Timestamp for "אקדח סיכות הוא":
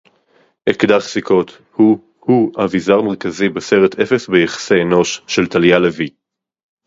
0.69-1.97